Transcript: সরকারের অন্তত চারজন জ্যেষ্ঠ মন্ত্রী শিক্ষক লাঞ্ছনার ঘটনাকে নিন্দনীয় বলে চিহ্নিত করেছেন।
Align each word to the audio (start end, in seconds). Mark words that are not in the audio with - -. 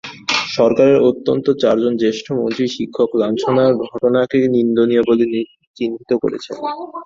সরকারের 0.55 0.97
অন্তত 1.05 1.47
চারজন 1.63 1.93
জ্যেষ্ঠ 1.97 2.25
মন্ত্রী 2.39 2.65
শিক্ষক 2.75 3.09
লাঞ্ছনার 3.21 3.71
ঘটনাকে 3.85 4.37
নিন্দনীয় 4.55 5.03
বলে 5.09 5.25
চিহ্নিত 5.77 6.11
করেছেন। 6.23 6.55